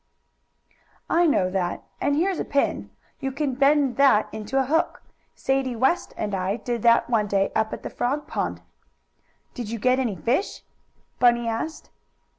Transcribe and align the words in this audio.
"I 1.11 1.27
know 1.27 1.51
that. 1.51 1.83
And 2.01 2.15
here's 2.15 2.39
a 2.39 2.43
pin. 2.43 2.89
You 3.19 3.31
can 3.31 3.53
bend 3.53 3.97
that 3.97 4.29
into 4.31 4.57
a 4.57 4.65
hook. 4.65 5.03
Sadie 5.35 5.75
West 5.75 6.11
and 6.17 6.33
I 6.33 6.55
did 6.55 6.81
that 6.81 7.07
one 7.07 7.27
day 7.27 7.51
up 7.55 7.71
at 7.71 7.83
the 7.83 7.89
frog 7.91 8.25
pond." 8.25 8.63
"Did 9.53 9.69
you 9.69 9.77
get 9.77 9.99
any 9.99 10.15
fish?" 10.15 10.63
Bunny 11.19 11.47
asked. 11.47 11.91